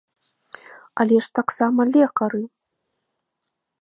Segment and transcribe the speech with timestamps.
[1.03, 2.43] Але ж таксама лекары!